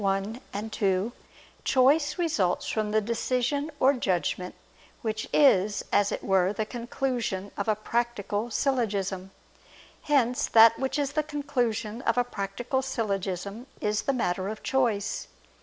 1, 0.01 0.41
ad 0.51 0.71
2), 0.71 1.11
choice 1.63 2.17
results 2.17 2.67
from 2.67 2.89
the 2.89 2.99
decision 3.01 3.69
or 3.79 3.93
judgment 3.93 4.55
which 5.03 5.29
is, 5.31 5.85
as 5.91 6.11
it 6.11 6.23
were, 6.23 6.51
the 6.51 6.65
conclusion 6.65 7.51
of 7.55 7.67
a 7.67 7.75
practical 7.75 8.49
syllogism. 8.49 9.29
Hence 10.05 10.47
that 10.47 10.79
which 10.79 10.97
is 10.97 11.11
the 11.11 11.21
conclusion 11.21 12.01
of 12.01 12.17
a 12.17 12.23
practical 12.23 12.81
syllogism, 12.81 13.67
is 13.79 14.01
the 14.01 14.13
matter 14.13 14.47
of 14.47 14.63
choice. 14.63 15.27